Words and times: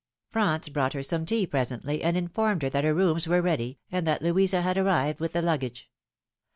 Franz 0.31 0.67
brought 0.69 0.93
her 0.93 1.03
some 1.03 1.27
tea 1.27 1.45
presently, 1.45 2.01
and 2.01 2.17
informed 2.17 2.63
her 2.63 2.71
that 2.71 2.83
her 2.83 2.95
rooms 2.95 3.27
were 3.27 3.39
ready, 3.39 3.77
and 3.91 4.07
that 4.07 4.23
Louisa 4.23 4.61
had 4.63 4.75
arrived 4.75 5.19
with 5.19 5.33
the 5.33 5.43
luggage. 5.43 5.91